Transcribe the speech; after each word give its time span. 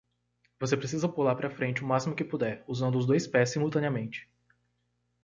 Você 0.59 0.75
precisa 0.75 1.07
pular 1.07 1.35
para 1.35 1.47
frente 1.51 1.83
o 1.83 1.85
máximo 1.87 2.15
que 2.15 2.23
puder, 2.23 2.63
usando 2.67 2.97
os 2.97 3.05
dois 3.05 3.27
pés 3.27 3.51
simultaneamente. 3.51 4.27